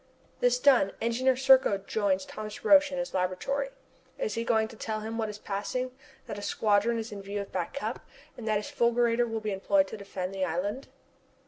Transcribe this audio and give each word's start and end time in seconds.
This 0.39 0.57
done, 0.57 0.93
Engineer 0.99 1.35
Serko 1.37 1.77
joins 1.77 2.25
Thomas 2.25 2.65
Roch 2.65 2.91
in 2.91 2.97
his 2.97 3.13
laboratory. 3.13 3.69
Is 4.17 4.33
he 4.33 4.43
going 4.43 4.67
to 4.69 4.75
tell 4.75 5.01
him 5.01 5.19
what 5.19 5.29
is 5.29 5.37
passing, 5.37 5.91
that 6.25 6.39
a 6.39 6.41
squadron 6.41 6.97
is 6.97 7.11
in 7.11 7.21
view 7.21 7.39
of 7.39 7.51
Back 7.51 7.75
Cup, 7.75 7.99
and 8.35 8.47
that 8.47 8.57
his 8.57 8.71
fulgurator 8.71 9.27
will 9.29 9.41
be 9.41 9.51
employed 9.53 9.87
to 9.89 9.97
defend 9.97 10.33
the 10.33 10.43
island? 10.43 10.87